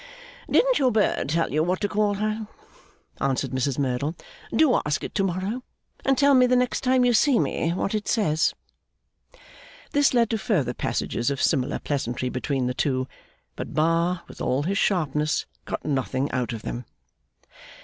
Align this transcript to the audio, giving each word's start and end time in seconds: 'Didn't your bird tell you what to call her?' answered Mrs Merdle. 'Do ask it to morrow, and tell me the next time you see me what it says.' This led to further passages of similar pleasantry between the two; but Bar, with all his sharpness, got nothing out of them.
'Didn't 0.49 0.79
your 0.79 0.91
bird 0.91 1.29
tell 1.29 1.51
you 1.51 1.61
what 1.61 1.79
to 1.79 1.87
call 1.87 2.15
her?' 2.15 2.47
answered 3.19 3.51
Mrs 3.51 3.77
Merdle. 3.77 4.15
'Do 4.51 4.81
ask 4.83 5.03
it 5.03 5.13
to 5.13 5.23
morrow, 5.23 5.61
and 6.03 6.17
tell 6.17 6.33
me 6.33 6.47
the 6.47 6.55
next 6.55 6.81
time 6.81 7.05
you 7.05 7.13
see 7.13 7.37
me 7.37 7.69
what 7.73 7.93
it 7.93 8.07
says.' 8.07 8.55
This 9.91 10.15
led 10.15 10.31
to 10.31 10.39
further 10.39 10.73
passages 10.73 11.29
of 11.29 11.39
similar 11.39 11.77
pleasantry 11.77 12.29
between 12.29 12.65
the 12.65 12.73
two; 12.73 13.07
but 13.55 13.75
Bar, 13.75 14.23
with 14.27 14.41
all 14.41 14.63
his 14.63 14.79
sharpness, 14.79 15.45
got 15.65 15.85
nothing 15.85 16.31
out 16.31 16.51
of 16.51 16.63
them. 16.63 16.83